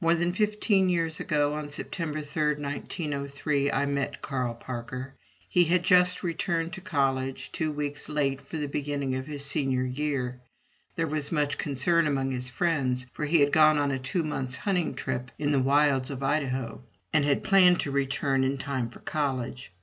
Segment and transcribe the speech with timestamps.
[0.00, 5.12] More than fifteen years ago, on September 3, 1903, I met Carl Parker.
[5.50, 9.84] He had just returned to college, two weeks late for the beginning of his Senior
[9.84, 10.40] year.
[10.94, 14.56] There was much concern among his friends, for he had gone on a two months'
[14.56, 16.80] hunting trip into the wilds of Idaho,
[17.12, 19.72] and had planned to return in time for college.